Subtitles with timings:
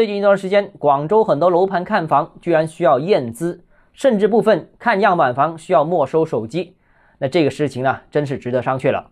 [0.00, 3.62] 最近一段时间，广州很多楼盘看房居然需要验资，
[3.92, 6.74] 甚至部分看样板房需要没收手机。
[7.18, 9.10] 那这个事情呢，真是值得商榷了。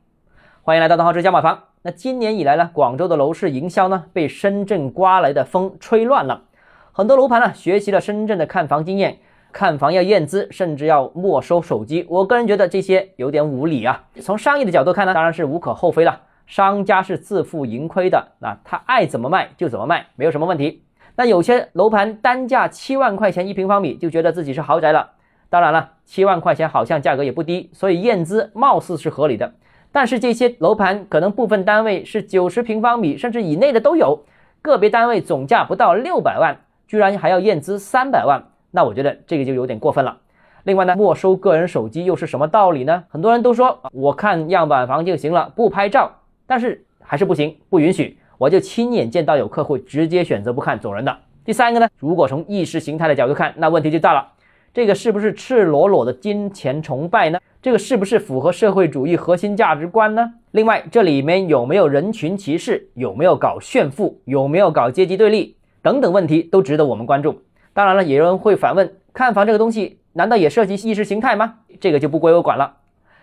[0.62, 1.64] 欢迎来到东浩之家买房。
[1.82, 6.44] 那今年以来呢，广州的楼市营销呢，被深圳刮来的风吹乱了。
[6.92, 9.18] 很多楼盘呢，学习了深圳的看房经验，
[9.52, 12.06] 看房要验资，甚至要没收手机。
[12.08, 14.04] 我个人觉得这些有点无理啊。
[14.22, 16.22] 从商业的角度看呢，当然是无可厚非了。
[16.48, 20.82] 商家是自负盈亏的，那他爱怎么卖就怎么卖，没有什么问题。
[21.14, 25.10] 那有些楼盘单价七万块钱一平方米，就觉得自己是豪宅了。
[25.50, 29.52] 当然了，七万块钱好像价格也不低，所以验资貌似是合理的。
[29.92, 34.24] 但是这些楼盘可能部分单位是九十平方米甚至以内的都有，
[34.62, 36.56] 个别单位总价不到六百万，
[36.86, 40.16] 居然还要验资三百万，那我觉得这个就有点过分了。
[40.64, 43.04] 另外呢，没收个人手机又是什么道理呢？
[43.10, 46.12] 很多人都说我看样板房就行了，不拍照。
[46.48, 51.14] 但是还是不行，不允许，我就亲眼见到有客户直接选择不看走人的。
[51.44, 54.26] 第三个呢，如果从意识形态的角度看，那问题就大了，
[54.72, 57.38] 这个是不是赤裸裸的金钱崇拜呢？
[57.60, 60.32] 这个是不是符合社会主义核心价值观呢？
[60.52, 67.42] 另外，这里面有没有人群歧视，有没有搞炫富，有没有搞阶级对立等等问题，都值得我们关注。
[67.74, 71.56] 当然了，也有人会反问，看房这个东西难道也涉及意识形态吗？
[71.78, 72.76] 这个就不归我管了。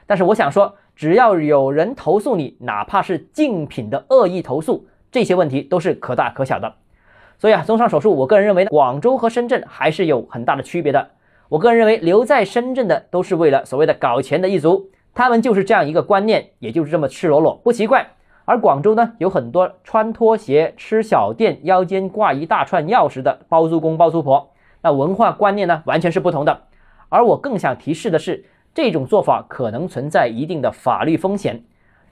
[0.05, 0.75] 但是我想说。
[0.95, 6.75] 只要有人投诉你，哪怕是竞品的恶意投诉，这些问题都是可大可小的。
[7.37, 11.09] 所以啊，综上所述，我个人认为呢，广州和深圳还是有很大的区别的。
[11.49, 18.07] 我个人认为，留在深圳的都是为了所谓的搞钱的一族，他们就是这样一个观念，也就是这么赤裸裸，不奇怪。
[18.45, 26.61] 而广州呢，有很多穿拖鞋、吃小店、腰间挂一大串钥匙的包租公包租婆，那文化观念呢，完全是不同的。
[27.09, 28.45] 而我更想提示的是。
[28.75, 31.63] 这种做法可能存在一定的法律风险。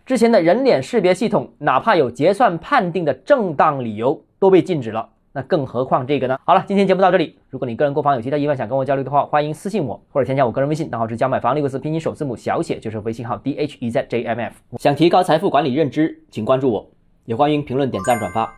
[0.06, 6.39] 之前的人脸识别系统，哪怕有结算判定的正当理由，都被禁止了，那更何况这个呢？
[6.45, 7.38] 好了，今天节目到这里。
[7.50, 14.56] 如果你个人购房有其他疑问，想跟我交流的话，欢迎私信我或者添加我个人微信，账号是加买房六个字拼音首字母小写就是微信号 d h e z j m f。
[14.78, 16.90] 想提高财富管理认知，请关注我，
[17.25, 18.50] 也欢迎评论、点赞、转发。